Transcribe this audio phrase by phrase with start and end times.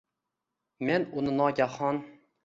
[0.87, 2.01] Men uni nogahon